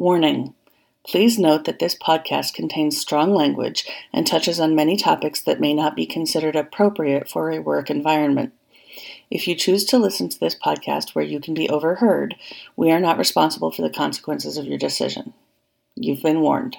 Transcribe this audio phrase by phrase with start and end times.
[0.00, 0.54] Warning
[1.06, 5.74] Please note that this podcast contains strong language and touches on many topics that may
[5.74, 8.54] not be considered appropriate for a work environment.
[9.30, 12.34] If you choose to listen to this podcast where you can be overheard,
[12.76, 15.34] we are not responsible for the consequences of your decision.
[15.96, 16.78] You've been warned.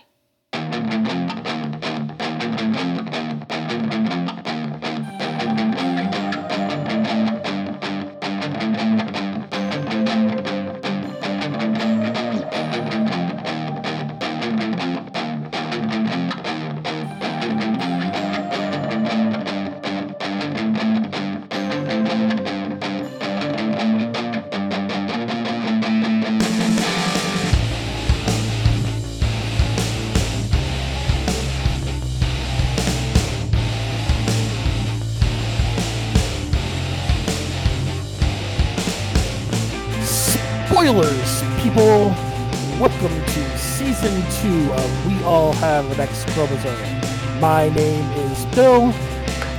[47.51, 48.93] My name is Bill,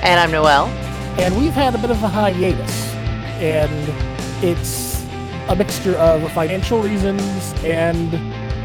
[0.03, 0.67] And I'm Noel.
[1.21, 2.95] and we've had a bit of a hiatus.
[3.37, 3.93] And
[4.43, 5.05] it's
[5.48, 8.15] a mixture of financial reasons and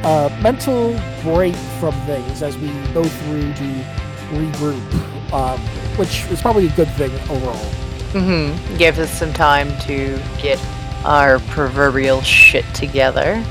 [0.05, 3.85] a mental break from things as we go through to
[4.31, 5.59] regroup, um,
[5.97, 7.69] which is probably a good thing overall.
[8.13, 8.77] Mm-hmm.
[8.77, 10.57] Gives us some time to get
[11.03, 13.43] our proverbial shit together.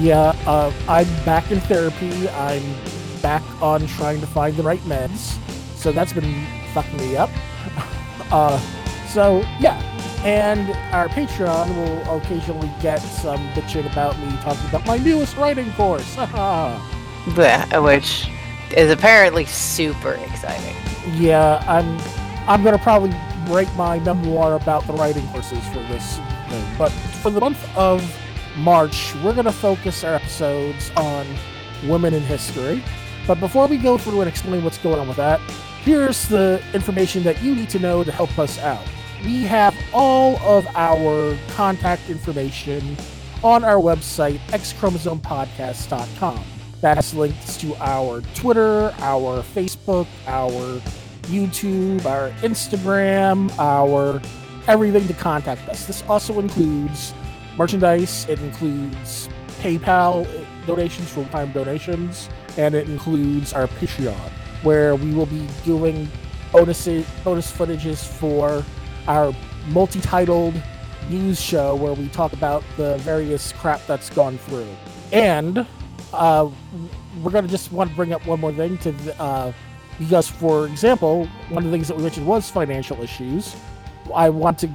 [0.00, 2.28] Yeah, uh, I'm back in therapy.
[2.30, 2.62] I'm
[3.22, 5.38] back on trying to find the right meds.
[5.76, 7.30] So that's been fucking me up.
[8.32, 8.58] uh,
[9.08, 9.80] so, yeah.
[10.24, 15.72] And our Patreon will occasionally get some bitching about me talking about my newest writing
[15.72, 16.14] course.
[16.16, 18.28] Bleh, Which
[18.76, 20.74] is apparently super exciting.
[21.14, 21.98] yeah, I'm
[22.48, 23.14] I'm gonna probably
[23.46, 26.64] break my memoir about the writing courses for this thing.
[26.78, 26.90] But
[27.22, 28.02] for the month of
[28.56, 31.26] March, we're gonna focus our episodes on
[31.86, 32.82] women in history.
[33.26, 35.40] But before we go through and explain what's going on with that,
[35.84, 38.84] here's the information that you need to know to help us out.
[39.24, 42.96] We have all of our contact information
[43.44, 46.44] on our website, xchromosomepodcast.com.
[46.80, 50.80] That has links to our Twitter, our Facebook, our
[51.28, 54.20] YouTube, our Instagram, our
[54.66, 55.86] everything to contact us.
[55.86, 57.14] This also includes
[57.56, 59.28] merchandise, it includes
[59.60, 60.26] PayPal
[60.66, 64.30] donations, full time donations, and it includes our Patreon,
[64.62, 66.08] where we will be doing
[66.52, 68.64] bonuses, bonus footages for
[69.08, 69.34] our
[69.68, 70.54] multi titled
[71.08, 74.68] news show where we talk about the various crap that's gone through.
[75.12, 75.66] And
[76.12, 76.48] uh,
[77.22, 79.52] we're going to just want to bring up one more thing to the, uh,
[79.98, 83.54] because, for example, one of the things that we mentioned was financial issues.
[84.14, 84.66] I want to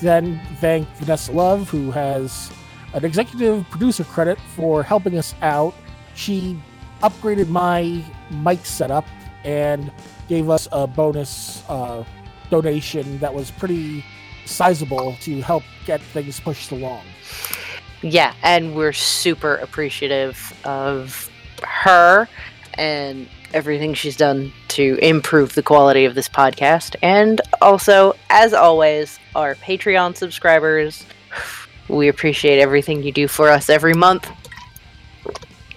[0.00, 2.50] then thank Vanessa Love, who has
[2.92, 5.74] an executive producer credit for helping us out.
[6.14, 6.60] She
[7.04, 9.06] upgraded my mic setup
[9.44, 9.92] and
[10.26, 12.02] gave us a bonus uh,
[12.50, 14.02] donation that was pretty
[14.46, 17.04] sizable to help get things pushed along.
[18.02, 21.30] Yeah, and we're super appreciative of
[21.62, 22.28] her
[22.74, 26.96] and everything she's done to improve the quality of this podcast.
[27.02, 31.04] And also, as always, our Patreon subscribers.
[31.86, 34.26] We appreciate everything you do for us every month.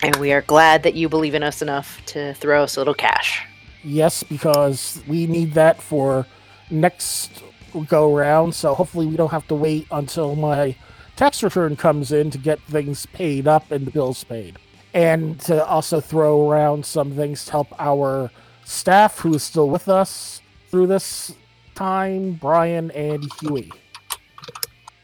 [0.02, 2.94] And we are glad that you believe in us enough to throw us a little
[2.94, 3.44] cash.
[3.84, 6.28] Yes, because we need that for
[6.70, 7.44] next
[7.88, 8.56] go round.
[8.56, 10.76] So hopefully we don't have to wait until my
[11.16, 14.58] tax return comes in to get things paid up and the bills paid.
[14.94, 18.32] And to also throw around some things to help our
[18.64, 21.34] staff who is still with us through this
[21.76, 23.72] time, Brian and Huey.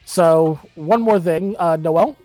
[0.05, 2.17] So one more thing, uh, Noel.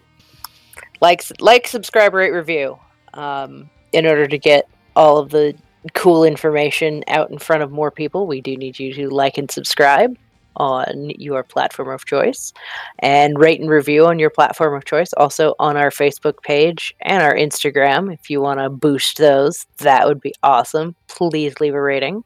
[1.00, 2.78] Like like subscribe rate review
[3.14, 5.54] um, in order to get all of the
[5.94, 8.26] cool information out in front of more people.
[8.26, 10.16] We do need you to like and subscribe
[10.56, 12.52] on your platform of choice
[12.98, 15.12] and rate and review on your platform of choice.
[15.12, 20.06] Also on our facebook page and our instagram if you want to boost those that
[20.06, 20.96] would be awesome.
[21.06, 22.24] Please leave a rating.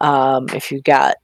[0.00, 1.16] Um, if you got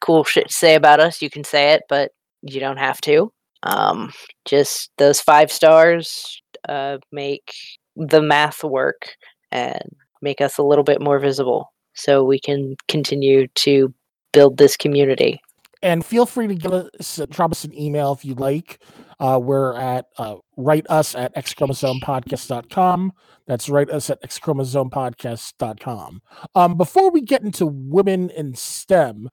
[0.00, 2.12] cool shit to say about us you can say it but
[2.42, 3.32] you don't have to
[3.62, 4.12] um,
[4.44, 7.52] just those five stars uh, make
[7.96, 9.16] the math work
[9.50, 9.82] and
[10.22, 13.92] make us a little bit more visible so we can continue to
[14.32, 15.40] build this community.
[15.82, 18.80] And feel free to give us drop us an email if you like.
[19.20, 23.12] Uh, we're at uh, write us at xchromosomepodcast.com
[23.48, 26.22] that's write us at xchromosomepodcast.com
[26.54, 29.28] um, before we get into women in stem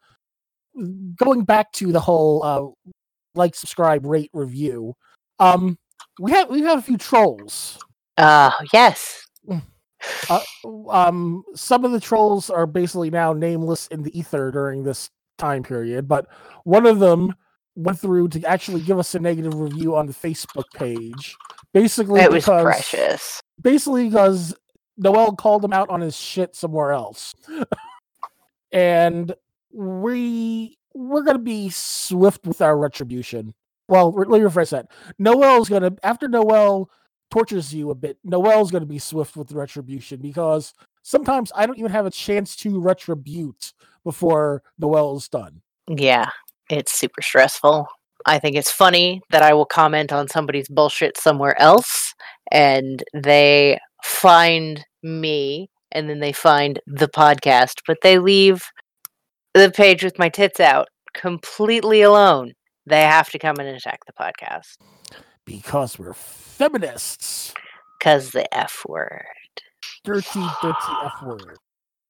[1.15, 2.91] going back to the whole uh,
[3.35, 4.93] like subscribe rate review
[5.39, 5.77] um,
[6.19, 7.79] we have we have a few trolls
[8.17, 9.27] Uh, yes.
[10.29, 10.39] Uh,
[10.89, 15.63] um, some of the trolls are basically now nameless in the ether during this time
[15.63, 16.27] period, but
[16.63, 17.33] one of them
[17.75, 21.35] went through to actually give us a negative review on the Facebook page.
[21.73, 23.41] Basically, It was because, precious.
[23.61, 24.55] Basically, because
[24.97, 27.33] Noel called him out on his shit somewhere else,
[28.71, 29.33] and
[29.73, 33.53] we we're gonna be swift with our retribution.
[33.87, 34.87] Well, let me rephrase that.
[35.19, 36.89] Noel's gonna after Noel
[37.29, 38.17] tortures you a bit.
[38.23, 42.81] Noel's gonna be swift with retribution because sometimes I don't even have a chance to
[42.81, 45.61] retribute before Noel's done.
[45.87, 46.29] Yeah,
[46.69, 47.87] it's super stressful.
[48.25, 52.13] I think it's funny that I will comment on somebody's bullshit somewhere else
[52.51, 58.63] and they find me and then they find the podcast, but they leave
[59.55, 62.53] the page with my tits out completely alone.
[62.85, 64.75] They have to come in and attack the podcast
[65.45, 67.53] Because we're feminists.
[67.97, 69.23] because the F word.
[70.03, 71.57] dirty, dirty F word.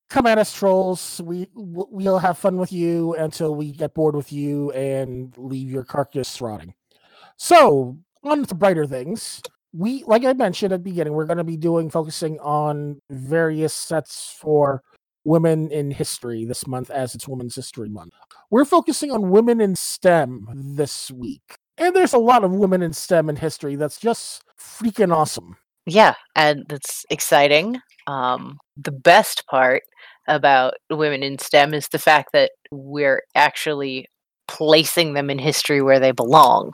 [0.10, 1.22] Come at us, trolls.
[1.24, 5.84] We we'll have fun with you until we get bored with you and leave your
[5.84, 6.74] carcass rotting.
[7.38, 9.42] So on to brighter things.
[9.74, 13.74] We, like I mentioned at the beginning, we're going to be doing focusing on various
[13.74, 14.82] sets for
[15.26, 18.14] women in history this month, as it's Women's History Month.
[18.52, 22.94] We're focusing on women in STEM this week, and there's a lot of women in
[22.94, 25.58] STEM in history that's just freaking awesome.
[25.86, 27.80] Yeah, and that's exciting.
[28.08, 29.84] Um, the best part
[30.28, 34.08] about women in STEM is the fact that we're actually
[34.48, 36.74] placing them in history where they belong.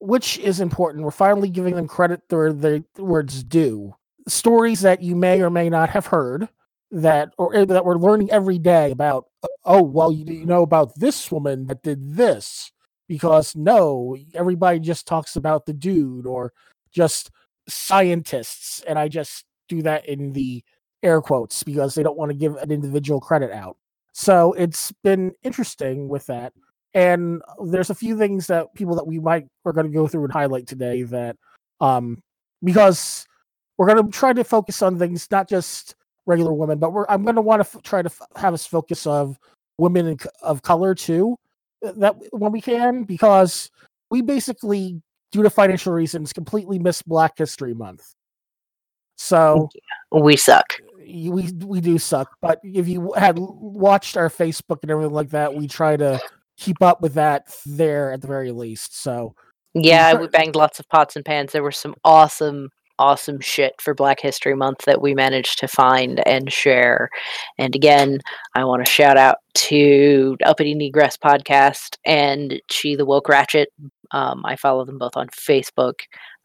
[0.00, 1.04] which is important.
[1.04, 3.94] We're finally giving them credit where their words due.
[4.28, 6.48] Stories that you may or may not have heard
[6.92, 9.26] that or eh, that we're learning every day about.
[9.64, 12.70] Oh, well, you, you know about this woman that did this
[13.08, 16.52] because no, everybody just talks about the dude or
[16.92, 17.30] just
[17.68, 20.62] scientists, and I just do that in the
[21.02, 23.76] air quotes because they don't want to give an individual credit out.
[24.12, 26.52] So it's been interesting with that
[26.94, 30.24] and there's a few things that people that we might are going to go through
[30.24, 31.36] and highlight today that
[31.80, 32.22] um
[32.62, 33.26] because
[33.76, 35.94] we're going to try to focus on things not just
[36.26, 38.66] regular women but we're i'm going to want to f- try to f- have us
[38.66, 39.38] focus of
[39.78, 41.36] women in, c- of color too
[41.86, 43.70] uh, that when we can because
[44.10, 45.00] we basically
[45.32, 48.14] due to financial reasons completely missed black history month
[49.16, 49.68] so
[50.12, 50.74] We suck.
[50.98, 55.54] we we do suck but if you had watched our facebook and everything like that
[55.54, 56.20] we try to
[56.56, 59.34] keep up with that there at the very least so
[59.74, 61.52] Yeah, we banged lots of pots and pans.
[61.52, 62.68] There were some awesome,
[63.02, 67.10] awesome shit for Black History Month that we managed to find and share.
[67.58, 68.20] And again,
[68.54, 73.70] I want to shout out to Uppity Negress podcast and She the Woke Ratchet.
[74.12, 75.94] Um, I follow them both on Facebook.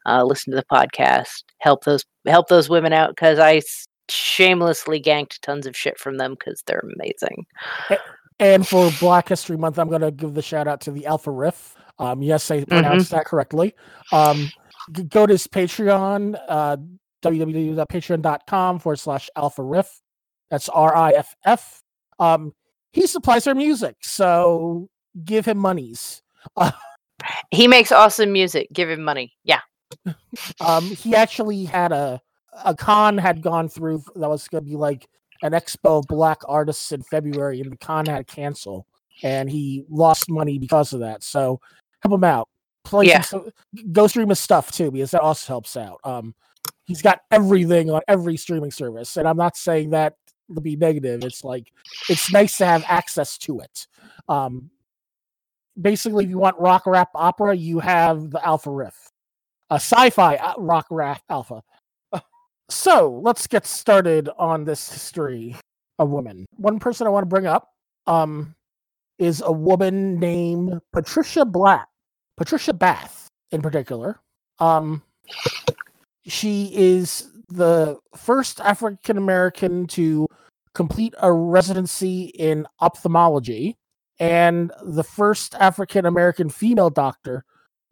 [0.04, 1.44] Uh, listen to the podcast.
[1.58, 3.62] Help those help those women out because I
[4.10, 7.46] shamelessly ganked tons of shit from them because they're amazing.
[8.40, 11.30] and for black history month i'm going to give the shout out to the alpha
[11.30, 13.74] riff um yes i pronounced that correctly
[14.12, 14.48] um
[15.08, 16.76] go to his patreon uh
[17.22, 20.00] www.patreon.com forward slash alpha riff
[20.50, 21.82] that's r-i-f-f
[22.18, 22.52] um
[22.92, 24.88] he supplies our music so
[25.24, 26.22] give him monies
[27.50, 28.68] He makes awesome music.
[28.72, 29.32] Give him money.
[29.44, 29.60] Yeah.
[30.60, 32.20] um he actually had a
[32.64, 35.08] a con had gone through that was going to be like
[35.42, 38.86] an expo of black artists in february and the con had to cancel
[39.22, 41.58] and he lost money because of that so
[42.02, 42.50] help him out
[42.88, 43.20] play Yeah.
[43.22, 43.50] some,
[43.92, 46.34] go stream his stuff too because that also helps out um
[46.84, 50.14] he's got everything on every streaming service and i'm not saying that
[50.54, 51.70] to be negative it's like
[52.08, 53.86] it's nice to have access to it
[54.28, 54.70] um
[55.80, 59.10] basically if you want rock rap opera you have the alpha riff
[59.70, 61.62] a sci-fi uh, rock rap alpha.
[62.70, 65.56] So let's get started on this history
[65.98, 66.44] of women.
[66.58, 67.70] One person I want to bring up
[68.06, 68.54] um,
[69.18, 71.88] is a woman named Patricia Black,
[72.38, 74.20] Patricia Bath in particular.
[74.60, 75.02] Um,
[76.26, 80.28] she is the first African American to
[80.74, 83.76] complete a residency in ophthalmology
[84.20, 87.44] and the first African American female doctor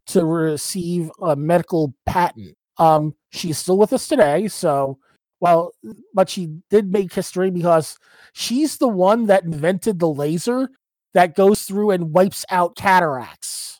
[0.06, 2.56] to receive a medical patent.
[2.78, 4.98] Um, she's still with us today, so
[5.40, 5.72] well,
[6.14, 7.98] but she did make history because
[8.32, 10.70] she's the one that invented the laser
[11.14, 13.75] that goes through and wipes out cataracts.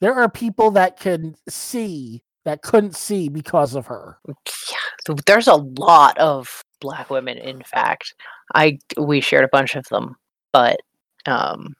[0.00, 4.18] There are people that can see that couldn't see because of her.
[4.26, 7.38] Yeah, there's a lot of black women.
[7.38, 8.14] In fact,
[8.54, 10.16] I we shared a bunch of them,
[10.52, 10.80] but
[11.26, 11.74] um,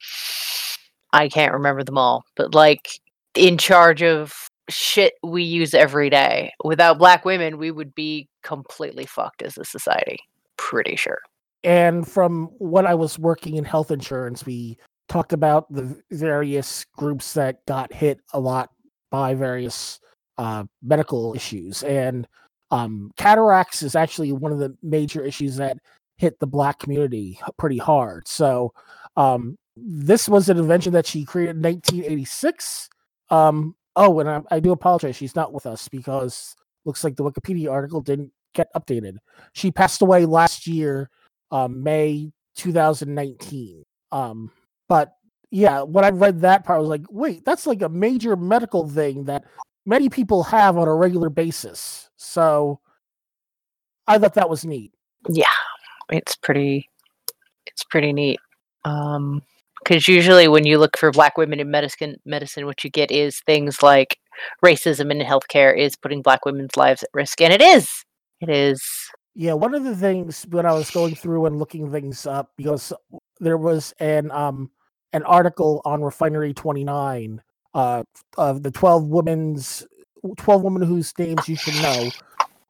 [1.13, 2.25] I can't remember them all.
[2.35, 2.99] But like
[3.35, 6.51] in charge of shit we use every day.
[6.63, 10.19] Without black women, we would be completely fucked as a society.
[10.57, 11.19] Pretty sure.
[11.63, 17.33] And from what I was working in health insurance, we talked about the various groups
[17.33, 18.69] that got hit a lot
[19.09, 19.99] by various
[20.37, 21.83] uh, medical issues.
[21.83, 22.27] And
[22.71, 25.77] um, cataracts is actually one of the major issues that
[26.17, 28.27] hit the black community pretty hard.
[28.27, 28.73] So
[29.15, 32.89] um, this was an invention that she created in 1986.
[33.29, 35.15] Um, oh, and I, I, do apologize.
[35.15, 39.17] She's not with us because looks like the Wikipedia article didn't get updated.
[39.53, 41.09] She passed away last year,
[41.51, 43.83] um, May 2019.
[44.87, 45.15] But
[45.51, 48.87] yeah, when I read that part, I was like, wait, that's like a major medical
[48.87, 49.45] thing that
[49.85, 52.09] many people have on a regular basis.
[52.17, 52.79] So
[54.07, 54.93] I thought that was neat.
[55.29, 55.45] Yeah,
[56.09, 56.89] it's pretty,
[57.65, 58.39] it's pretty neat.
[58.85, 59.41] Um,
[59.87, 63.39] because usually when you look for black women in medicine medicine what you get is
[63.41, 64.17] things like
[64.63, 67.89] racism in healthcare is putting black women's lives at risk and it is
[68.41, 68.83] it is
[69.35, 72.91] yeah one of the things when i was going through and looking things up because
[73.39, 74.69] there was an um
[75.13, 77.41] an article on refinery 29
[77.73, 78.03] uh
[78.37, 79.85] of the 12 women's
[80.37, 82.09] 12 women whose names you should know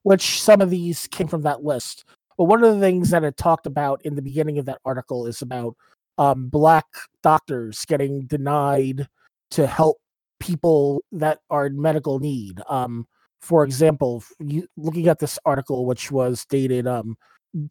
[0.04, 2.06] which some of these came from that list
[2.38, 5.26] but one of the things that it talked about in the beginning of that article
[5.26, 5.76] is about
[6.18, 6.86] um, black
[7.24, 9.08] doctors getting denied
[9.52, 9.98] to help
[10.40, 12.62] people that are in medical need.
[12.70, 13.08] Um,
[13.42, 17.18] for example, you, looking at this article, which was dated um,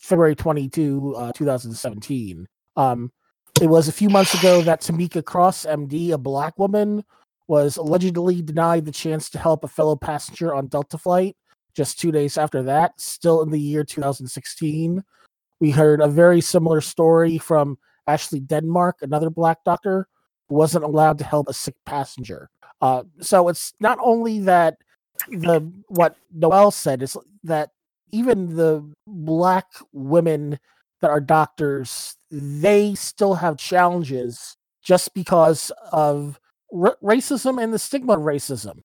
[0.00, 2.46] February 22, uh, 2017,
[2.76, 3.12] um,
[3.60, 7.04] it was a few months ago that Tamika Cross, MD, a black woman,
[7.48, 11.36] was allegedly denied the chance to help a fellow passenger on Delta flight.
[11.74, 15.02] Just two days after that, still in the year 2016,
[15.60, 20.08] we heard a very similar story from Ashley Denmark, another black doctor,
[20.48, 22.50] who wasn't allowed to help a sick passenger.
[22.80, 24.76] Uh, so it's not only that
[25.28, 27.70] the what Noel said is that
[28.12, 30.58] even the black women
[31.00, 36.38] that are doctors, they still have challenges just because of
[36.74, 38.80] r- racism and the stigma of racism.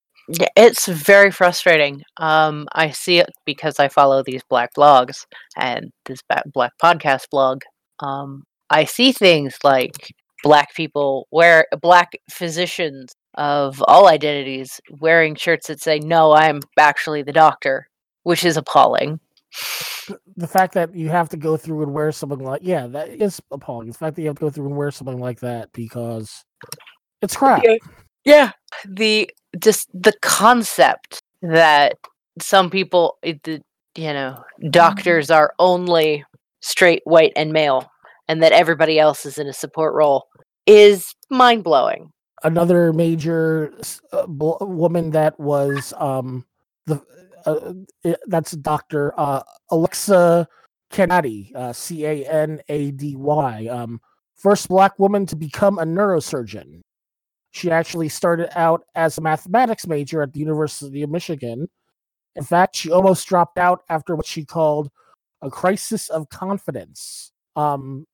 [0.56, 2.04] It's very frustrating.
[2.18, 5.26] Um, I see it because I follow these black blogs
[5.58, 6.22] and this
[6.54, 7.62] black podcast blog.
[8.00, 10.14] Um, I see things like
[10.44, 17.22] black people wear black physicians of all identities wearing shirts that say no i'm actually
[17.22, 17.88] the doctor
[18.24, 19.20] which is appalling
[20.38, 23.42] the fact that you have to go through and wear something like yeah that is
[23.52, 26.44] appalling the fact that you have to go through and wear something like that because
[27.22, 27.76] it's crap yeah,
[28.26, 28.52] yeah.
[28.88, 29.30] the
[29.60, 31.98] just the concept that
[32.40, 33.62] some people the
[33.96, 36.24] you know doctors are only
[36.62, 37.92] straight white and male
[38.28, 40.28] and that everybody else is in a support role
[40.66, 42.12] is mind blowing.
[42.44, 43.74] Another major
[44.14, 46.46] uh, bl- woman that was um,
[46.86, 47.02] the
[47.46, 50.48] uh, that's Doctor uh, Alexa
[50.90, 54.00] Canady, uh, C A N A D Y, um,
[54.36, 56.82] first black woman to become a neurosurgeon.
[57.52, 61.68] She actually started out as a mathematics major at the University of Michigan.
[62.36, 64.90] In fact, she almost dropped out after what she called
[65.42, 67.32] a crisis of confidence.
[67.56, 68.06] Um,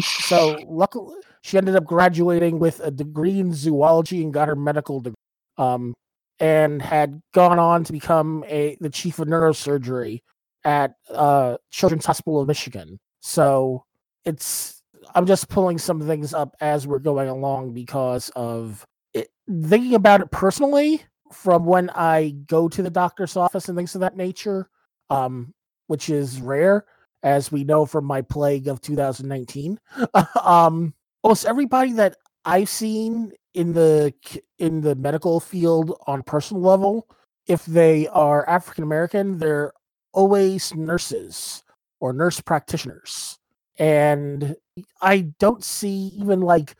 [0.00, 5.00] so luckily she ended up graduating with a degree in zoology and got her medical
[5.00, 5.14] degree
[5.58, 5.94] um,
[6.42, 10.20] and had gone on to become a the chief of neurosurgery
[10.64, 13.84] at uh, children's hospital of michigan so
[14.24, 14.82] it's
[15.14, 18.84] i'm just pulling some things up as we're going along because of
[19.14, 19.28] it,
[19.64, 24.00] thinking about it personally from when i go to the doctor's office and things of
[24.00, 24.68] that nature
[25.10, 25.54] um,
[25.86, 26.84] which is rare
[27.22, 29.78] as we know from my plague of 2019.
[30.42, 34.12] um, almost everybody that I've seen in the
[34.58, 37.06] in the medical field on personal level,
[37.46, 39.72] if they are African American, they're
[40.12, 41.62] always nurses
[42.00, 43.38] or nurse practitioners.
[43.78, 44.56] And
[45.00, 46.74] I don't see even like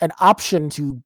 [0.00, 1.02] an option to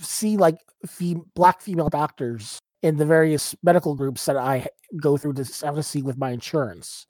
[0.00, 4.66] see like fem- black female doctors in the various medical groups that I
[5.00, 7.06] go through to have to see with my insurance.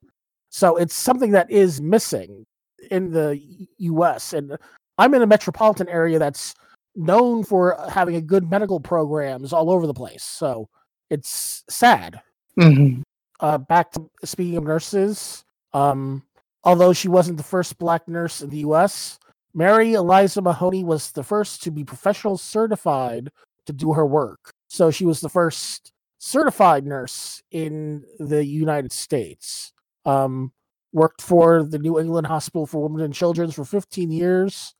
[0.50, 2.44] So it's something that is missing
[2.90, 3.40] in the
[3.78, 4.32] US.
[4.32, 4.56] And
[4.98, 6.54] I'm in a metropolitan area that's
[6.94, 10.22] known for having a good medical programs all over the place.
[10.22, 10.68] So
[11.10, 12.20] it's sad.
[12.58, 13.02] Mm-hmm.
[13.40, 16.22] Uh, back to speaking of nurses, um,
[16.64, 19.18] although she wasn't the first black nurse in the US,
[19.54, 23.30] Mary Eliza Mahoney was the first to be professional certified
[23.66, 24.52] to do her work.
[24.68, 29.72] So she was the first certified nurse in the United States.
[30.04, 30.52] Um,
[30.92, 34.74] worked for the New England Hospital for Women and Children for 15 years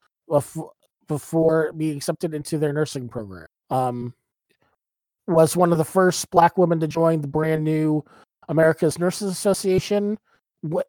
[1.13, 3.47] before being accepted into their nursing program.
[3.71, 4.15] Um,
[5.27, 8.05] was one of the first black women to join the brand new
[8.49, 10.19] America's Nurses Association.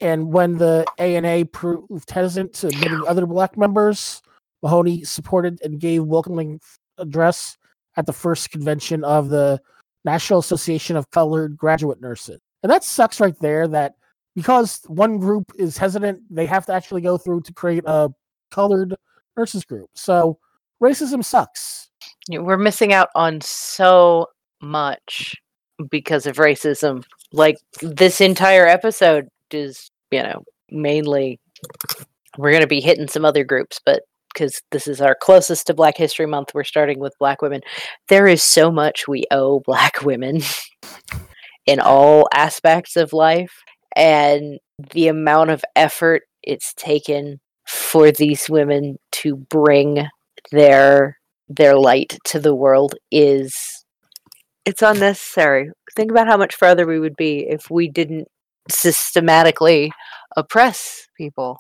[0.02, 4.22] And when the ANA proved hesitant to admitting other black members,
[4.62, 6.60] Mahoney supported and gave welcoming
[6.98, 7.58] address
[7.96, 9.62] at the first convention of the
[10.06, 12.40] National Association of Colored Graduate Nurses.
[12.62, 13.96] And that sucks right there that
[14.36, 18.10] because one group is hesitant, they have to actually go through to create a
[18.52, 18.96] colored
[19.38, 19.90] nurses group.
[19.96, 20.38] So
[20.82, 21.90] racism sucks.
[22.30, 24.28] We're missing out on so
[24.62, 25.36] much
[25.90, 27.04] because of racism.
[27.32, 31.40] Like this entire episode is, you know, mainly
[32.38, 35.74] we're going to be hitting some other groups, but because this is our closest to
[35.74, 37.62] Black History Month, we're starting with Black women.
[38.08, 40.42] There is so much we owe Black women
[41.66, 43.54] in all aspects of life,
[43.96, 44.60] and
[44.92, 47.40] the amount of effort it's taken
[47.74, 50.08] for these women to bring
[50.52, 51.18] their
[51.50, 53.56] their light to the world is
[54.66, 55.70] it's unnecessary.
[55.96, 58.28] Think about how much further we would be if we didn't
[58.70, 59.92] systematically
[60.38, 61.58] oppress people.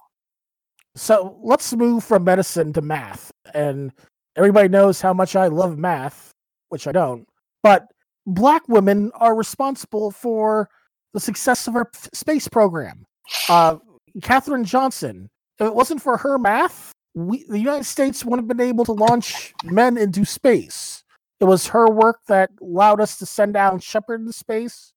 [0.95, 3.31] So let's move from medicine to math.
[3.53, 3.91] And
[4.35, 6.31] everybody knows how much I love math,
[6.69, 7.27] which I don't.
[7.61, 7.87] But
[8.25, 10.69] black women are responsible for
[11.13, 13.05] the success of our space program.
[13.49, 13.77] Uh,
[14.21, 15.29] Katherine Johnson,
[15.59, 18.91] if it wasn't for her math, we, the United States wouldn't have been able to
[18.91, 21.03] launch men into space.
[21.39, 24.93] It was her work that allowed us to send down Shepard into space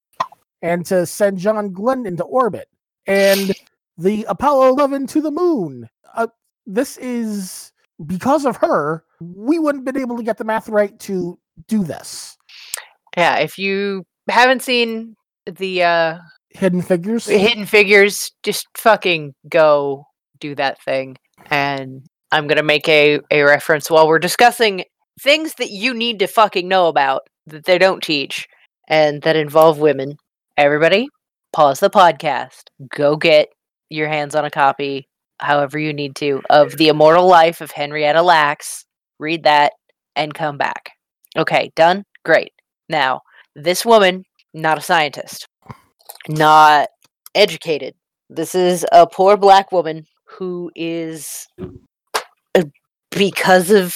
[0.63, 2.69] and to send John Glenn into orbit.
[3.07, 3.53] And
[3.99, 5.89] the Apollo 11 to the moon.
[6.15, 6.29] Uh,
[6.67, 7.73] this is
[8.07, 11.85] because of her, we wouldn't have been able to get the math right to do
[11.85, 12.37] this.
[13.17, 16.19] Yeah, if you haven't seen the uh
[16.51, 20.07] Hidden Figures, Hidden Figures, just fucking go
[20.39, 21.17] do that thing.
[21.51, 24.85] And I'm gonna make a, a reference while we're discussing
[25.21, 28.47] things that you need to fucking know about that they don't teach
[28.89, 30.17] and that involve women.
[30.57, 31.09] Everybody,
[31.53, 32.65] pause the podcast.
[32.95, 33.49] Go get
[33.89, 38.23] your hands on a copy, however you need to, of The Immortal Life of Henrietta
[38.23, 38.85] Lacks.
[39.19, 39.73] Read that
[40.15, 40.93] and come back.
[41.37, 42.05] Okay, done?
[42.25, 42.53] Great.
[42.89, 43.21] Now,
[43.55, 45.47] this woman, not a scientist,
[46.29, 46.89] not
[47.35, 47.95] educated.
[48.29, 51.47] This is a poor black woman who is,
[52.55, 52.65] uh,
[53.11, 53.95] because of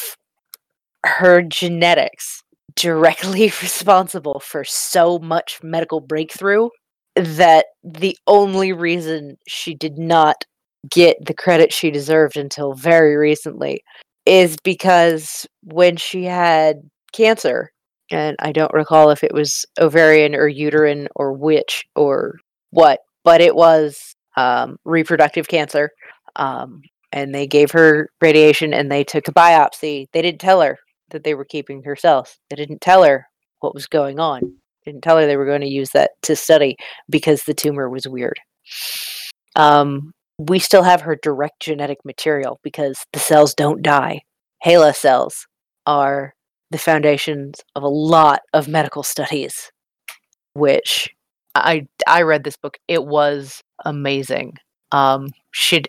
[1.04, 2.42] her genetics,
[2.76, 6.68] directly responsible for so much medical breakthrough
[7.16, 10.44] that the only reason she did not
[10.90, 13.82] get the credit she deserved until very recently
[14.26, 16.76] is because when she had
[17.12, 17.70] cancer,
[18.10, 22.36] and I don't recall if it was ovarian or uterine or which or
[22.70, 25.90] what, but it was um, reproductive cancer.
[26.36, 30.06] Um, and they gave her radiation and they took a biopsy.
[30.12, 30.78] They didn't tell her
[31.10, 32.38] that they were keeping her cells.
[32.48, 33.26] They didn't tell her
[33.60, 34.40] what was going on
[34.84, 36.76] They didn't tell her they were going to use that to study
[37.08, 38.38] because the tumor was weird.
[39.56, 44.22] Um, we still have her direct genetic material because the cells don't die.
[44.64, 45.46] HeLa cells
[45.86, 46.34] are
[46.70, 49.70] the foundations of a lot of medical studies,
[50.54, 51.10] which
[51.54, 52.78] I I read this book.
[52.88, 54.54] It was amazing.
[54.92, 55.82] Um, she,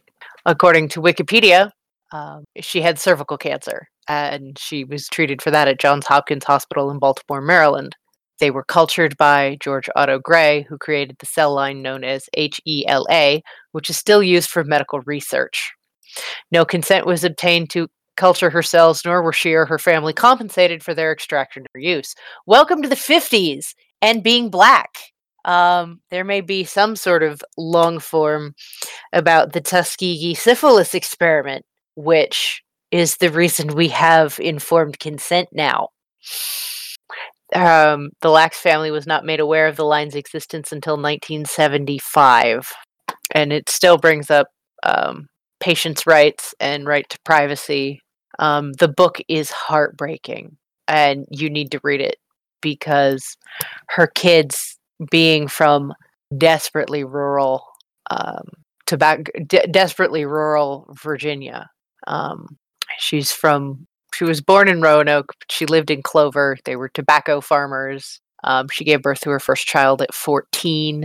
[0.46, 1.72] according to Wikipedia,
[2.12, 6.92] um, she had cervical cancer and she was treated for that at Johns Hopkins Hospital
[6.92, 7.96] in Baltimore, Maryland.
[8.40, 13.42] They were cultured by George Otto Gey, who created the cell line known as HeLa,
[13.72, 15.72] which is still used for medical research.
[16.52, 20.84] No consent was obtained to culture her cells, nor were she or her family compensated
[20.84, 22.14] for their extraction or use.
[22.46, 25.11] Welcome to the 50s and being black.
[25.46, 28.56] Um, there may be some sort of long form
[29.14, 35.90] about the Tuskegee syphilis experiment, which is the reason we have informed consent now
[37.56, 42.72] um, the Lacks family was not made aware of the line's existence until 1975,
[43.34, 44.48] and it still brings up
[44.84, 45.28] um,
[45.60, 48.02] patients' rights and right to privacy.
[48.40, 52.16] Um, the book is heartbreaking, and you need to read it
[52.62, 53.36] because
[53.90, 54.78] her kids,
[55.10, 55.94] being from
[56.38, 57.66] desperately rural,
[58.10, 58.44] um,
[58.86, 61.70] tobacco, de- desperately rural Virginia,
[62.08, 62.58] um,
[63.00, 65.34] she's from she was born in Roanoke.
[65.50, 66.58] She lived in Clover.
[66.66, 68.20] They were tobacco farmers.
[68.44, 71.04] Um, she gave birth to her first child at 14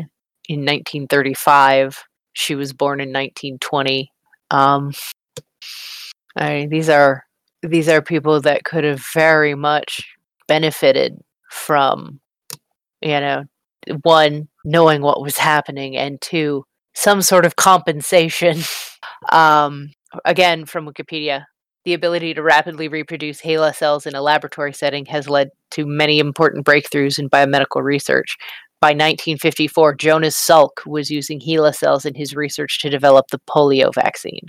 [0.48, 2.04] in 1935.
[2.32, 4.10] She was born in 1920.
[4.50, 4.92] Um,
[6.36, 7.24] I, these are
[7.62, 10.02] these are people that could have very much
[10.46, 11.18] benefited
[11.50, 12.20] from,
[13.00, 13.44] you know,
[14.02, 18.58] one knowing what was happening, and two some sort of compensation.
[19.32, 19.90] um,
[20.24, 21.44] again, from Wikipedia,
[21.84, 26.18] the ability to rapidly reproduce HeLa cells in a laboratory setting has led to many
[26.18, 28.36] important breakthroughs in biomedical research.
[28.80, 33.94] By 1954, Jonas Salk was using HeLa cells in his research to develop the polio
[33.94, 34.48] vaccine.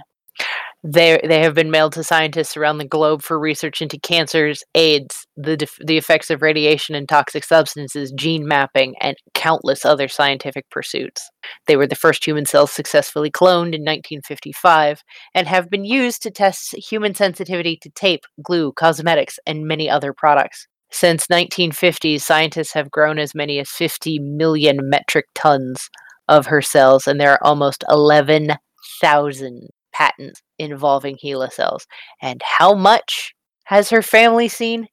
[0.83, 5.26] They, they have been mailed to scientists around the globe for research into cancers, AIDS,
[5.37, 10.69] the, def- the effects of radiation and toxic substances, gene mapping, and countless other scientific
[10.71, 11.29] pursuits.
[11.67, 15.03] They were the first human cells successfully cloned in 1955
[15.35, 20.11] and have been used to test human sensitivity to tape, glue, cosmetics, and many other
[20.11, 20.67] products.
[20.89, 25.89] Since 1950, scientists have grown as many as 50 million metric tons
[26.27, 31.85] of her cells, and there are almost 11,000 patents involving HeLa cells.
[32.21, 33.33] And how much
[33.65, 34.87] has her family seen?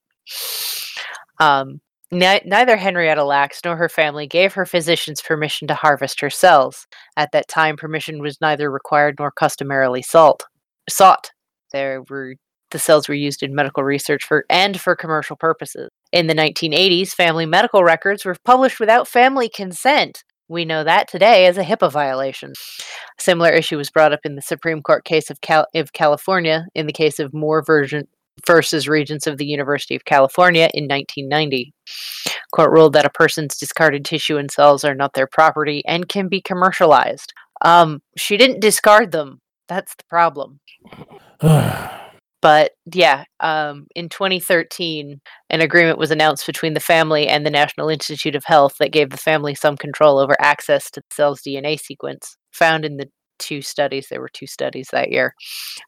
[1.40, 6.30] Um, ni- neither Henrietta Lacks nor her family gave her physicians permission to harvest her
[6.30, 6.86] cells.
[7.16, 10.42] At that time, permission was neither required nor customarily sought.
[10.88, 11.30] sought.
[11.72, 12.34] There were
[12.70, 15.88] the cells were used in medical research for and for commercial purposes.
[16.12, 20.24] In the 1980s, family medical records were published without family consent.
[20.48, 22.52] We know that today as a HIPAA violation.
[23.18, 26.66] A similar issue was brought up in the Supreme Court case of, Cal- of California
[26.74, 28.08] in the case of Moore version
[28.46, 31.72] versus Regents of the University of California in 1990.
[32.54, 36.28] Court ruled that a person's discarded tissue and cells are not their property and can
[36.28, 37.32] be commercialized.
[37.62, 39.40] Um, she didn't discard them.
[39.68, 40.60] That's the problem.
[42.44, 45.18] But yeah, um, in 2013,
[45.48, 49.08] an agreement was announced between the family and the National Institute of Health that gave
[49.08, 53.62] the family some control over access to the cell's DNA sequence found in the two
[53.62, 54.08] studies.
[54.08, 55.34] There were two studies that year,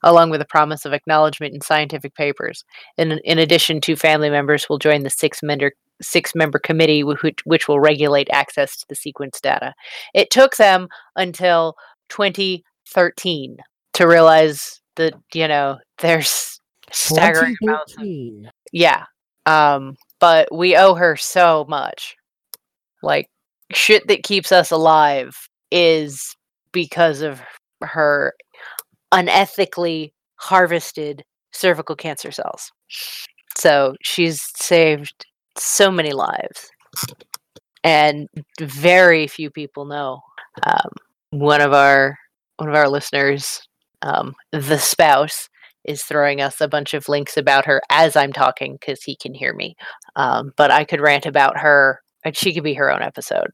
[0.02, 2.64] along with a promise of acknowledgement in scientific papers.
[2.96, 7.18] In, in addition, two family members will join the six member six member committee which,
[7.44, 9.72] which will regulate access to the sequence data.
[10.12, 11.74] It took them until
[12.11, 13.56] 2013
[13.94, 16.61] to realize that you know there's
[16.92, 18.06] staggering amounts of
[18.72, 19.04] yeah
[19.46, 22.16] um but we owe her so much
[23.02, 23.28] like
[23.72, 25.35] shit that keeps us alive
[25.70, 26.36] is
[26.76, 27.40] because of
[27.82, 28.34] her
[29.14, 32.70] unethically harvested cervical cancer cells
[33.56, 35.24] so she's saved
[35.56, 36.68] so many lives
[37.82, 38.28] and
[38.60, 40.20] very few people know
[40.64, 40.90] um,
[41.30, 42.18] one of our
[42.58, 43.62] one of our listeners
[44.02, 45.48] um, the spouse
[45.86, 49.32] is throwing us a bunch of links about her as I'm talking because he can
[49.32, 49.76] hear me.
[50.16, 53.48] Um, but I could rant about her, and she could be her own episode.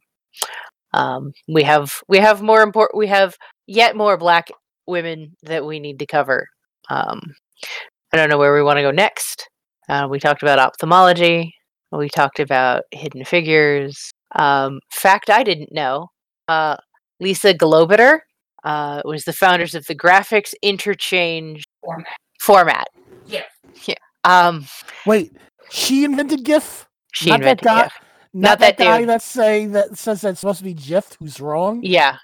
[0.94, 3.34] Um, we have we have more important we have
[3.66, 4.48] yet more black
[4.86, 6.46] women that we need to cover.
[6.90, 7.20] Um,
[8.12, 9.48] I don't know where we want to go next.
[9.88, 11.54] Uh, we talked about ophthalmology.
[11.90, 14.10] We talked about hidden figures.
[14.34, 16.08] Um, fact I didn't know:
[16.48, 16.76] uh,
[17.20, 18.20] Lisa Gelobter
[18.64, 22.16] uh, was the founders of the graphics interchange Format.
[22.40, 22.86] format.
[23.26, 23.42] Yeah.
[23.86, 23.94] Yeah.
[24.24, 24.66] Um,
[25.06, 25.32] Wait,
[25.70, 26.86] she invented GIF?
[27.12, 27.92] she Not that invented guy- GIF.
[28.34, 29.08] Not, Not that, that guy dude.
[29.10, 31.80] that say that says that's supposed to be GIF who's wrong?
[31.82, 32.16] Yeah.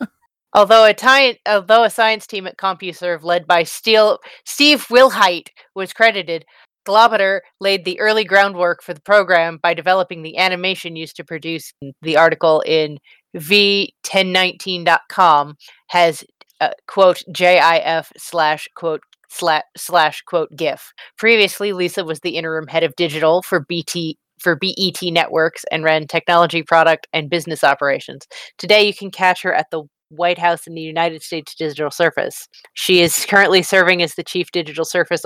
[0.54, 5.92] although a ti- although a science team at CompuServe led by Steel- Steve Wilhite was
[5.92, 6.44] credited,
[6.86, 11.72] Gelobter laid the early groundwork for the program by developing the animation used to produce
[12.02, 12.98] the article in
[13.36, 15.56] v1019.com
[15.88, 16.24] has
[16.60, 20.92] uh, quote JIF slash quote slash slash quote GIF.
[21.18, 26.06] Previously, Lisa was the interim head of digital for BT for BET Networks and ran
[26.06, 28.26] technology product and business operations.
[28.58, 32.46] Today, you can catch her at the White House in the United States Digital Service.
[32.74, 35.22] She is currently serving as the Chief Digital Service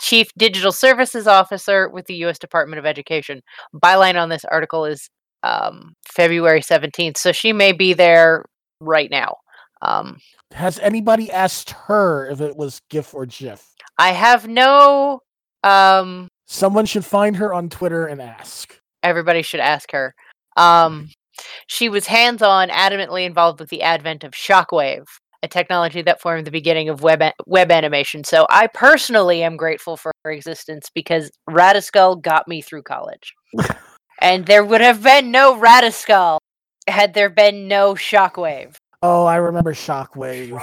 [0.00, 2.38] Chief Digital Services Officer with the U.S.
[2.38, 3.42] Department of Education.
[3.74, 5.08] Byline on this article is
[5.42, 8.44] um, February 17th, so she may be there
[8.80, 9.34] right now.
[9.82, 10.18] Um,
[10.52, 13.64] Has anybody asked her if it was GIF or GIF?
[13.98, 15.20] I have no.
[15.64, 18.80] Um, Someone should find her on Twitter and ask.
[19.02, 20.14] everybody should ask her.
[20.56, 21.10] Um,
[21.66, 25.04] she was hands on, adamantly involved with the advent of Shockwave,
[25.42, 28.24] a technology that formed the beginning of web, a- web animation.
[28.24, 33.34] So I personally am grateful for her existence because Radiskull got me through college.
[34.20, 36.38] and there would have been no Radiskull
[36.88, 38.74] had there been no Shockwave.
[39.02, 40.60] Oh, I remember Shockwave.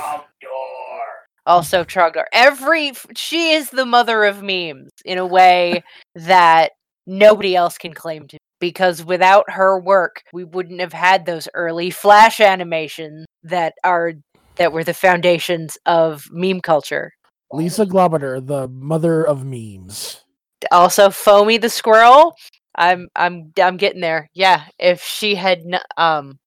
[1.45, 2.25] Also, Trogdor.
[2.33, 5.83] Every she is the mother of memes in a way
[6.15, 6.71] that
[7.05, 8.37] nobody else can claim to.
[8.59, 14.13] Because without her work, we wouldn't have had those early flash animations that are
[14.55, 17.11] that were the foundations of meme culture.
[17.51, 20.23] Lisa Gelobter, the mother of memes.
[20.71, 22.33] Also, Foamy the squirrel.
[22.75, 24.29] I'm I'm I'm getting there.
[24.33, 26.39] Yeah, if she had n- um,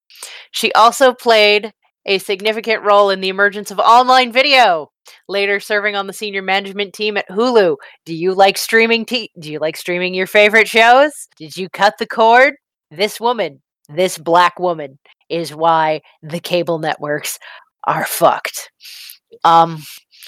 [0.50, 1.72] she also played
[2.06, 4.90] a significant role in the emergence of online video.
[5.26, 7.76] later serving on the senior management team at Hulu.
[8.04, 9.06] Do you like streaming?
[9.06, 11.12] T- do you like streaming your favorite shows?
[11.38, 12.54] Did you cut the cord?
[12.90, 14.98] This woman, this black woman,
[15.30, 17.38] is why the cable networks
[17.84, 18.70] are fucked.
[19.44, 19.82] Um,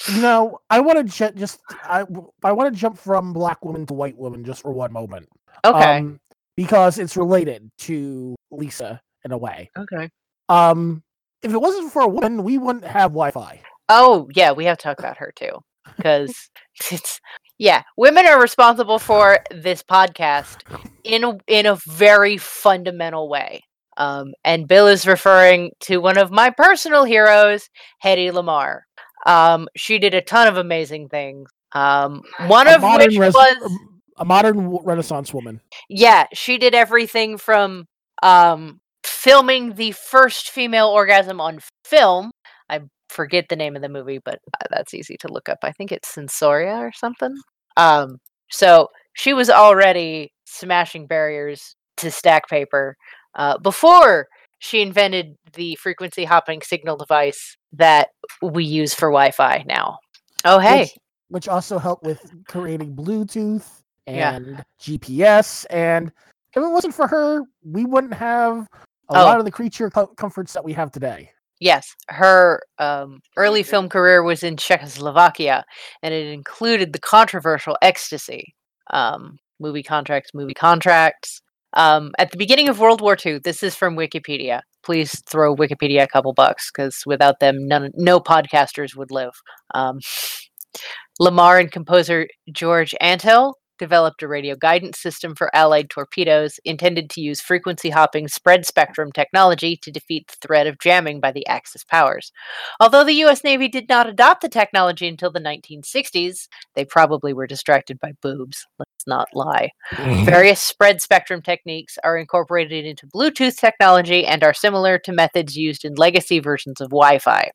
[0.09, 2.05] You know, I want to ju- just I
[2.43, 5.29] I want to jump from black woman to white woman just for one moment.
[5.65, 6.21] okay, Um,
[6.57, 9.71] because it's related to Lisa in a way.
[9.77, 10.09] okay.
[10.49, 11.03] Um,
[11.43, 13.63] if it wasn't for a woman, we wouldn't have Wi-Fi.
[13.89, 15.59] Oh yeah, we have to talk about her too,
[15.97, 16.35] because
[16.91, 17.21] it's
[17.59, 20.59] yeah, women are responsible for this podcast
[21.05, 23.63] in a in a very fundamental way.
[23.97, 27.69] Um, and Bill is referring to one of my personal heroes,
[28.03, 28.81] Hedy Lamarr.
[29.27, 31.51] Um, she did a ton of amazing things.
[31.73, 33.73] Um, one A of which res- was
[34.17, 35.61] a modern Renaissance woman.
[35.91, 37.87] yeah, she did everything from
[38.23, 42.31] um filming the first female orgasm on film.
[42.69, 45.59] I forget the name of the movie, but uh, that's easy to look up.
[45.63, 47.35] I think it's Sensoria or something.
[47.77, 48.19] Um
[48.51, 52.97] so she was already smashing barriers to stack paper
[53.35, 54.27] uh, before
[54.59, 58.09] she invented the frequency hopping signal device that
[58.43, 59.99] we use for Wi-Fi now.
[60.45, 60.91] Oh hey, Which,
[61.29, 64.35] which also helped with creating Bluetooth Yeah.
[64.37, 65.65] and GPS.
[65.71, 66.09] And
[66.55, 68.67] if it wasn't for her, we wouldn't have
[69.11, 69.25] a Oh.
[69.25, 71.31] lot of the creature co- comforts that we have today.
[71.61, 75.65] Yes, her um, early film career was in Czechoslovakia,
[76.03, 78.55] and it included the controversial Ecstasy
[78.93, 81.43] um, movie contracts, movie contracts.
[81.75, 84.63] Um, at the beginning of World War II, this is from Wikipedia.
[84.83, 89.33] Please throw Wikipedia a couple bucks because without them, none, no podcasters would live.
[89.75, 89.99] Um,
[91.21, 97.21] Lamarr and composer George Antheil developed a radio guidance system for Allied torpedoes intended to
[97.23, 101.83] use frequency hopping spread spectrum technology to defeat the threat of jamming by the Axis
[101.83, 102.31] powers.
[102.79, 107.47] Although the US Navy did not adopt the technology until the 1960s, they probably were
[107.47, 108.67] distracted by boobs.
[108.79, 109.71] Let's not lie.
[109.93, 110.27] Mm-hmm.
[110.27, 115.87] Various spread spectrum techniques are incorporated into Bluetooth technology and are similar to methods used
[115.87, 117.51] in legacy versions of Wi Fi.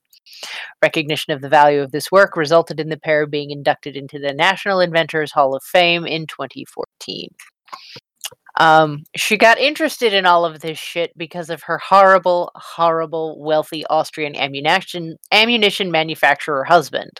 [0.82, 4.34] Recognition of the value of this work resulted in the pair being inducted into the
[4.34, 7.30] National Inventors Hall of Fame in 2014.
[8.58, 13.86] Um, she got interested in all of this shit because of her horrible, horrible, wealthy
[13.88, 17.20] Austrian ammunition ammunition manufacturer husband.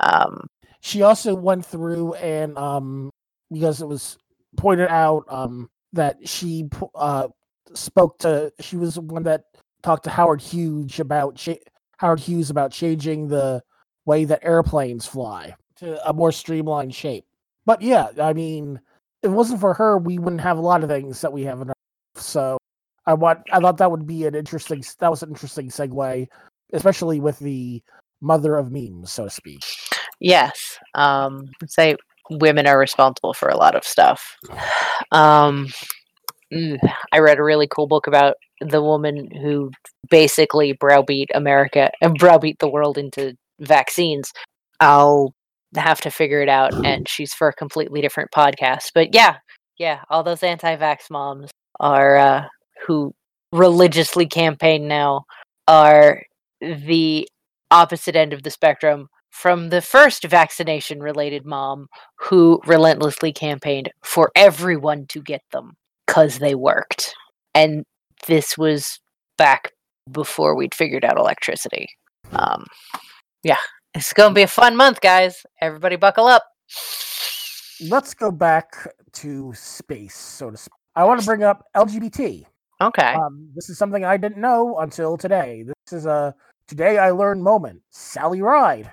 [0.00, 0.46] Um,
[0.80, 3.10] she also went through and um
[3.50, 4.18] because it was
[4.56, 7.28] pointed out um that she uh
[7.74, 9.42] spoke to she was one that
[9.82, 11.38] talked to Howard Hughes about
[11.98, 13.62] Howard Hughes about changing the
[14.04, 17.26] way that airplanes fly to a more streamlined shape.
[17.64, 18.80] But yeah, I mean,
[19.22, 21.60] if it wasn't for her, we wouldn't have a lot of things that we have
[21.60, 21.74] in our
[22.14, 22.22] life.
[22.22, 22.58] so
[23.06, 26.26] I want I thought that would be an interesting that was an interesting segue,
[26.72, 27.82] especially with the
[28.20, 29.62] mother of memes, so to speak.
[30.20, 30.78] Yes.
[30.94, 31.96] Um, say
[32.30, 34.36] women are responsible for a lot of stuff.
[35.12, 35.68] Um,
[37.12, 39.70] I read a really cool book about the woman who
[40.10, 44.32] basically browbeat America and browbeat the world into vaccines.
[44.80, 45.34] I'll
[45.74, 48.92] have to figure it out, and she's for a completely different podcast.
[48.94, 49.36] But yeah,
[49.78, 52.44] yeah, all those anti-vax moms are uh,
[52.86, 53.12] who
[53.52, 55.24] religiously campaign now
[55.68, 56.22] are
[56.60, 57.28] the
[57.70, 64.30] opposite end of the spectrum from the first vaccination related mom who relentlessly campaigned for
[64.34, 65.76] everyone to get them
[66.16, 67.14] because they worked.
[67.54, 67.84] And
[68.26, 68.98] this was
[69.36, 69.72] back
[70.10, 71.86] before we'd figured out electricity.
[72.32, 72.64] Um,
[73.42, 73.58] yeah,
[73.92, 75.44] it's going to be a fun month, guys.
[75.60, 76.42] Everybody buckle up.
[77.88, 78.74] let's go back
[79.12, 80.72] to space, so to speak.
[80.94, 82.46] I want to bring up LGBT.
[82.80, 83.14] Okay.
[83.14, 85.64] Um, this is something I didn't know until today.
[85.66, 86.34] This is a
[86.66, 87.82] today I learned moment.
[87.90, 88.90] Sally Ride,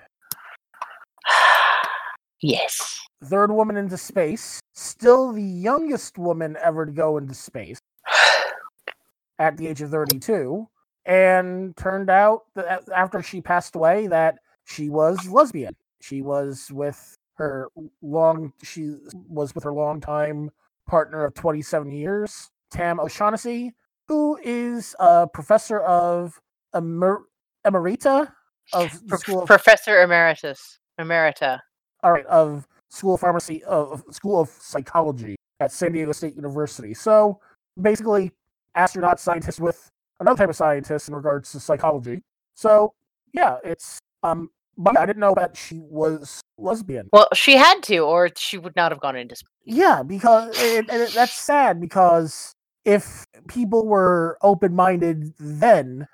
[2.44, 3.02] yes.
[3.26, 7.80] third woman into space, still the youngest woman ever to go into space
[9.40, 10.68] at the age of 32,
[11.06, 15.76] and turned out that after she passed away that she was lesbian.
[16.02, 17.70] She was with her
[18.02, 18.96] long she
[19.28, 20.52] was with her longtime
[20.88, 23.74] partner of 27 years, Tam O'Shaughnessy,
[24.08, 26.40] who is a professor of
[26.76, 27.26] emer-
[27.66, 28.32] emerita
[28.74, 30.80] of Pro- Professor Emeritus.
[31.00, 31.60] Emerita.
[32.04, 36.94] All right of school of pharmacy of school of psychology at San Diego State University.
[36.94, 37.40] So
[37.82, 38.32] basically,
[38.76, 39.90] astronaut scientist with
[40.20, 42.22] another type of scientist in regards to psychology.
[42.56, 42.94] So
[43.34, 44.50] yeah, it's um.
[44.76, 47.08] But I didn't know that she was lesbian.
[47.14, 49.36] Well, she had to, or she would not have gone into.
[49.66, 56.08] Yeah, because and, and it- that's sad because if people were open minded then,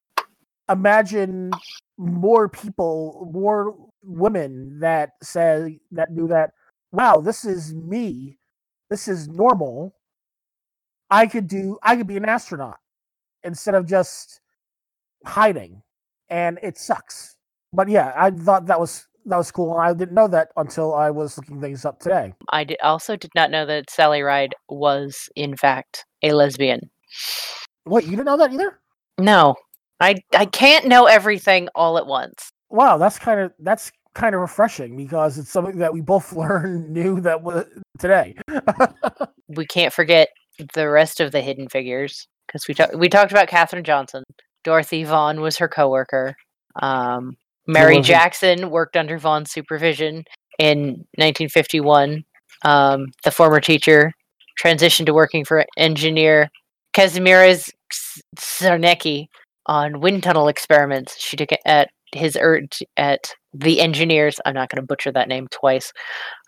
[0.69, 1.51] imagine
[1.97, 6.51] more people, more women that say that knew that
[6.91, 8.37] wow, this is me.
[8.89, 9.95] This is normal.
[11.09, 12.77] I could do I could be an astronaut
[13.43, 14.41] instead of just
[15.25, 15.81] hiding.
[16.29, 17.35] And it sucks.
[17.73, 19.73] But yeah, I thought that was that was cool.
[19.73, 22.33] And I didn't know that until I was looking things up today.
[22.49, 26.89] I did, also did not know that Sally Ride was, in fact, a lesbian.
[27.85, 28.79] Wait, you didn't know that either?
[29.17, 29.55] No,
[29.99, 32.51] I I can't know everything all at once.
[32.69, 36.89] Wow, that's kind of that's kind of refreshing because it's something that we both learned
[36.89, 37.65] knew that was
[37.99, 38.35] today.
[39.47, 40.29] we can't forget
[40.73, 44.23] the rest of the hidden figures because we talked we talked about Katherine Johnson.
[44.63, 46.35] Dorothy Vaughan was her coworker.
[46.81, 48.01] Um, Mary?
[48.01, 50.23] Jackson worked under Vaughan's supervision
[50.57, 52.23] in 1951.
[52.65, 54.11] Um, the former teacher
[54.61, 56.49] transitioned to working for engineer
[56.93, 57.71] Kazimierz
[58.37, 59.27] Czarnecki
[59.67, 61.15] on wind tunnel experiments.
[61.19, 64.39] She took it at his urge at the engineers.
[64.45, 65.91] I'm not going to butcher that name twice.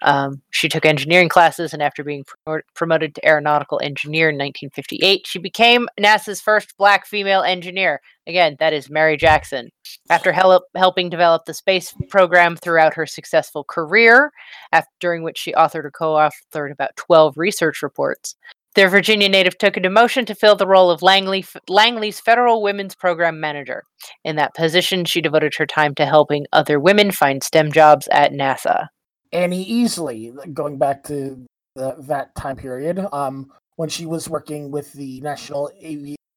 [0.04, 5.26] Um, she took engineering classes, and after being pro- promoted to aeronautical engineer in 1958,
[5.26, 8.02] she became NASA's first black female engineer.
[8.28, 9.70] Again, that is Mary Jackson.
[10.10, 14.32] After help, helping develop the space program throughout her successful career,
[14.72, 18.36] after, during which she authored or co-authored about 12 research reports.
[18.76, 22.96] Their Virginia native took a demotion to fill the role of Langley, Langley's Federal Women's
[22.96, 23.84] Program Manager.
[24.24, 28.32] In that position, she devoted her time to helping other women find STEM jobs at
[28.32, 28.88] NASA.
[29.34, 34.94] Annie Easley, going back to the, that time period, um, when she was working with
[34.94, 35.72] the National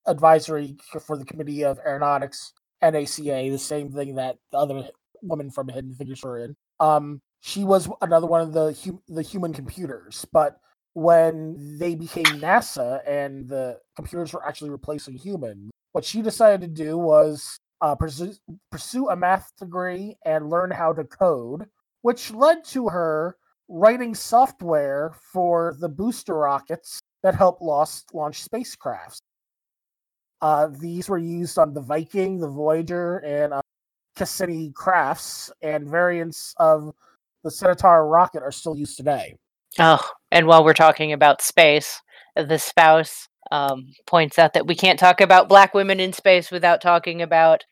[0.07, 4.89] Advisory for the Committee of Aeronautics, NACA, the same thing that the other
[5.23, 6.55] woman from Hidden Figures were in.
[6.81, 10.59] Um, she was another one of the hu- the human computers, but
[10.95, 16.85] when they became NASA and the computers were actually replacing humans, what she decided to
[16.85, 18.33] do was uh, pursue,
[18.71, 21.67] pursue a math degree and learn how to code,
[22.03, 23.37] which led to her
[23.69, 29.19] writing software for the booster rockets that help lost launch spacecrafts.
[30.41, 33.63] Uh, these were used on the Viking, the Voyager, and uh,
[34.15, 36.93] Cassini crafts, and variants of
[37.43, 39.35] the Centaur rocket are still used today.
[39.79, 42.01] Oh, and while we're talking about space,
[42.37, 46.81] the spouse um, points out that we can't talk about black women in space without
[46.81, 47.65] talking about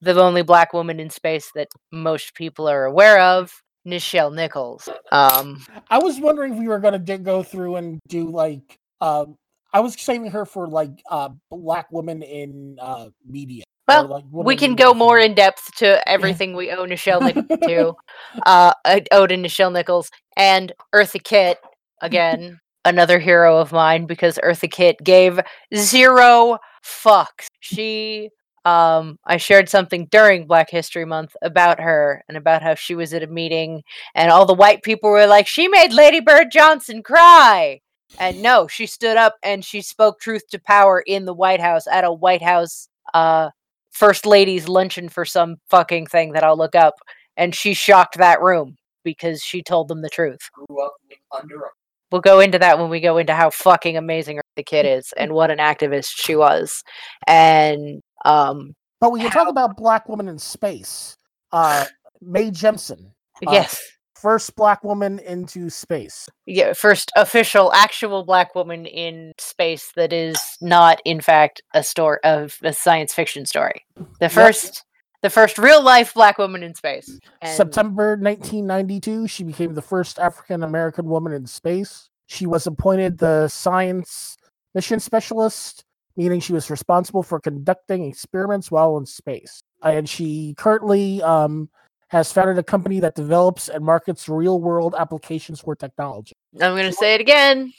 [0.00, 3.52] the only black woman in space that most people are aware of,
[3.86, 4.88] Nichelle Nichols.
[5.12, 9.26] Um, I was wondering if we were going to go through and do like, uh,
[9.72, 13.64] I was saving her for like uh, black women in uh, media.
[13.88, 17.94] Well, like, we can go more in depth to everything we owe Nichelle Nichols to.
[18.44, 21.58] Uh, I owed Nichelle Nichols and Eartha Kitt
[22.02, 22.60] again.
[22.84, 25.40] Another hero of mine because Eartha Kitt gave
[25.74, 27.46] zero fucks.
[27.60, 28.30] She,
[28.64, 33.14] um, I shared something during Black History Month about her and about how she was
[33.14, 33.82] at a meeting
[34.14, 37.80] and all the white people were like, she made Lady Bird Johnson cry.
[38.18, 41.86] And no, she stood up and she spoke truth to power in the White House
[41.86, 43.50] at a White House uh,
[43.96, 46.94] First Lady's luncheon for some fucking thing that I'll look up.
[47.36, 50.40] And she shocked that room because she told them the truth.
[50.52, 50.94] grew up
[51.36, 51.68] under a
[52.12, 55.32] We'll go into that when we go into how fucking amazing the kid is and
[55.32, 56.82] what an activist she was.
[57.26, 61.16] And um But we can talk about black women in space.
[61.52, 61.86] Uh,
[62.20, 63.12] Mae Jemison,
[63.46, 63.80] Uh, yes.
[64.20, 66.28] First black woman into space.
[66.46, 72.18] Yeah, first official actual black woman in space that is not in fact a story
[72.24, 73.84] of a science fiction story.
[74.20, 74.84] The first
[75.22, 77.18] the first real life black woman in space.
[77.42, 82.08] And September 1992, she became the first African American woman in space.
[82.26, 84.36] She was appointed the science
[84.74, 85.84] mission specialist,
[86.16, 89.60] meaning she was responsible for conducting experiments while in space.
[89.82, 91.70] And she currently um,
[92.08, 96.32] has founded a company that develops and markets real world applications for technology.
[96.54, 97.72] I'm going to say it again.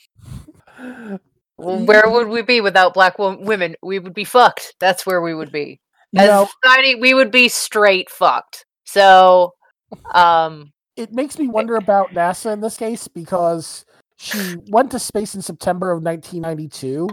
[1.57, 3.75] Where would we be without black wo- women?
[3.81, 4.75] We would be fucked.
[4.79, 5.79] That's where we would be.
[6.11, 8.65] You know, society, we would be straight fucked.
[8.85, 9.53] So,
[10.13, 13.85] um, it makes me wonder about NASA in this case because
[14.17, 17.09] she went to space in September of 1992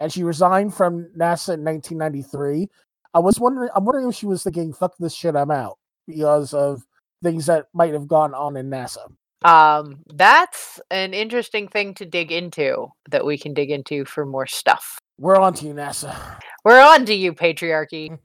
[0.00, 2.68] and she resigned from NASA in 1993.
[3.14, 5.78] I was wondering, I'm wondering if she was thinking, fuck this shit, I'm out
[6.08, 6.82] because of
[7.22, 9.06] things that might have gone on in NASA.
[9.44, 14.46] um, that's an interesting thing to dig into that we can dig into for more
[14.46, 14.98] stuff.
[15.20, 16.16] We're on to you, NASA.
[16.64, 18.18] We're on to you, patriarchy.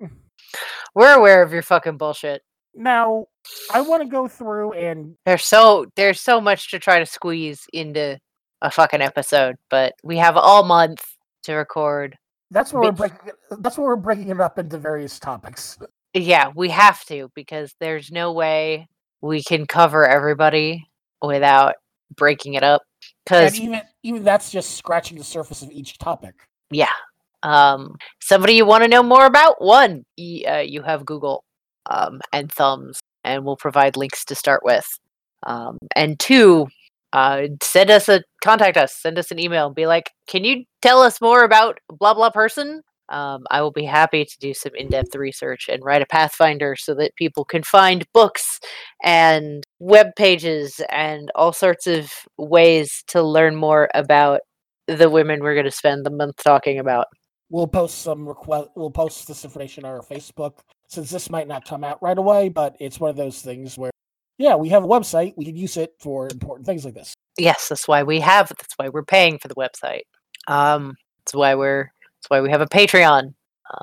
[0.94, 2.42] We're aware of your fucking bullshit.
[2.74, 3.26] Now,
[3.72, 7.66] I want to go through and There's so there's so much to try to squeeze
[7.72, 8.18] into
[8.62, 11.04] a fucking episode, but we have all month
[11.44, 12.16] to record.
[12.50, 13.18] that's where we're breaking
[13.60, 15.78] that's where we're breaking it up into various topics.
[16.14, 18.88] Yeah, we have to because there's no way
[19.20, 20.86] we can cover everybody
[21.22, 21.74] without
[22.14, 22.82] breaking it up.
[23.24, 26.34] Because even even that's just scratching the surface of each topic.
[26.70, 26.86] yeah,
[27.42, 29.62] um, somebody you want to know more about?
[29.62, 31.44] One, uh, you have Google
[31.90, 34.86] um, and Thumbs, and we'll provide links to start with.
[35.44, 36.68] Um, and two,
[37.12, 40.64] uh, send us a contact us, send us an email, and be like, "Can you
[40.82, 42.82] tell us more about blah blah person?"
[43.12, 46.94] Um, I will be happy to do some in-depth research and write a pathfinder so
[46.94, 48.58] that people can find books
[49.04, 54.40] and web pages and all sorts of ways to learn more about
[54.88, 57.06] the women we're going to spend the month talking about.
[57.50, 58.70] We'll post some request.
[58.74, 62.48] We'll post this information on our Facebook since this might not come out right away,
[62.48, 63.90] but it's one of those things where,
[64.38, 65.34] yeah, we have a website.
[65.36, 67.12] We can use it for important things like this.
[67.38, 68.48] Yes, that's why we have.
[68.48, 70.02] That's why we're paying for the website.
[70.48, 71.91] Um, that's why we're.
[72.22, 73.34] That's why we have a Patreon,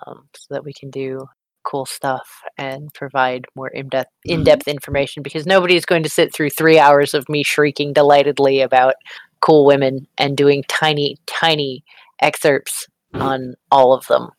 [0.07, 1.27] um, so that we can do
[1.63, 5.23] cool stuff and provide more in-depth in-depth information.
[5.23, 8.95] Because nobody is going to sit through three hours of me shrieking delightedly about
[9.41, 11.83] cool women and doing tiny, tiny
[12.21, 14.29] excerpts on all of them.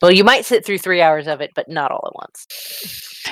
[0.00, 3.26] Well, you might sit through three hours of it, but not all at once.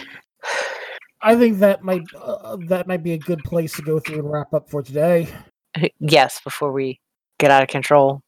[1.23, 4.33] I think that might uh, that might be a good place to go through and
[4.33, 5.29] wrap up for today.
[6.01, 7.01] yes, before we
[7.39, 8.23] get out of control.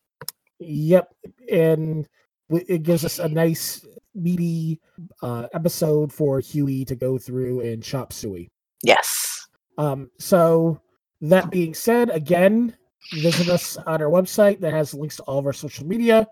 [0.60, 1.14] Yep,
[1.50, 2.08] and
[2.50, 3.84] it gives us a nice
[4.14, 4.80] meaty
[5.22, 8.48] uh, episode for Huey to go through and chop suey.
[8.82, 9.46] Yes.
[9.76, 10.80] Um, so
[11.20, 12.76] that being said, again,
[13.12, 16.26] visit us on our website that has links to all of our social media.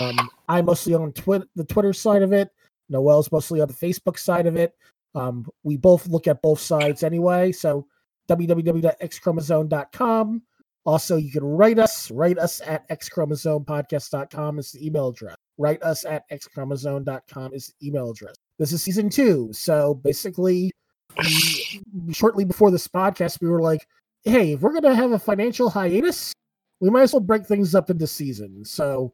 [0.00, 2.50] Um, I'm mostly on Twitter, the Twitter side of it.
[2.88, 4.72] Noel's mostly on the Facebook side of it.
[5.14, 7.52] Um, we both look at both sides anyway.
[7.52, 7.86] So
[8.28, 10.42] www.xchromosome.com.
[10.86, 12.10] Also, you can write us.
[12.12, 15.34] Write us at xchromosomepodcast.com is the email address.
[15.58, 18.36] Write us at xchromosome.com is the email address.
[18.58, 19.50] This is season two.
[19.52, 20.70] So basically,
[22.12, 23.86] shortly before this podcast, we were like,
[24.22, 26.32] hey, if we're going to have a financial hiatus,
[26.80, 28.70] we might as well break things up into seasons.
[28.70, 29.12] So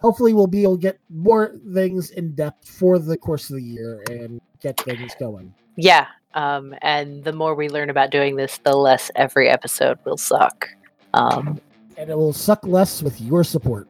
[0.00, 3.62] hopefully, we'll be able to get more things in depth for the course of the
[3.62, 5.54] year and get things going.
[5.76, 6.06] Yeah.
[6.36, 10.68] Um, and the more we learn about doing this, the less every episode will suck.
[11.14, 11.60] Um,
[11.96, 13.88] And it will suck less with your support.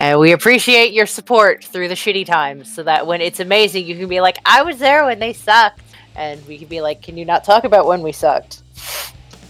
[0.00, 3.94] and we appreciate your support through the shitty times so that when it's amazing, you
[3.96, 5.82] can be like, I was there when they sucked.
[6.14, 8.62] And we can be like, Can you not talk about when we sucked?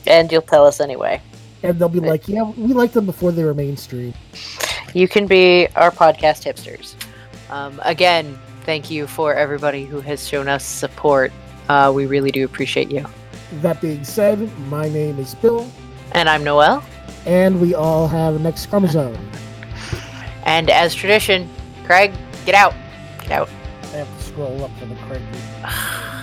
[0.04, 1.20] And you'll tell us anyway.
[1.62, 4.14] And they'll be like, yeah, we liked them before they were mainstream.
[4.94, 6.94] You can be our podcast hipsters.
[7.50, 11.32] Um, again, thank you for everybody who has shown us support.
[11.68, 13.04] Uh, we really do appreciate you.
[13.60, 14.38] That being said,
[14.68, 15.70] my name is Bill,
[16.12, 16.82] And I'm Noel.
[17.26, 19.16] and we all have an X chromosome.
[20.44, 21.48] And as tradition,
[21.84, 22.12] Craig,
[22.44, 22.74] get out.
[23.20, 23.48] Get out.
[23.92, 25.22] I have to scroll up for the Craig.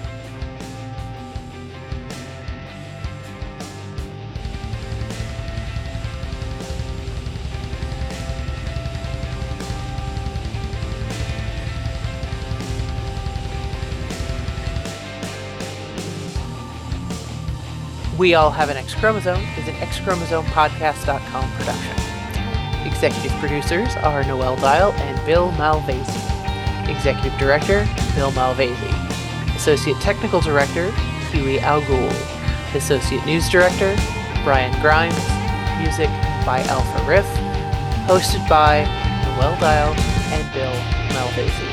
[18.23, 22.87] We All Have an X Chromosome is an xchromosomepodcast.com production.
[22.87, 26.87] Executive producers are Noel Dial and Bill Malvasi.
[26.89, 29.55] Executive Director, Bill Malvasi.
[29.57, 30.89] Associate Technical Director,
[31.33, 32.07] Huey Alghoul.
[32.73, 33.93] Associate News Director,
[34.45, 35.13] Brian Grimes.
[35.81, 36.07] Music
[36.45, 37.27] by Alpha Riff.
[38.07, 38.85] Hosted by
[39.35, 39.93] Noel Dial
[40.31, 40.71] and Bill
[41.09, 41.72] Malvasi.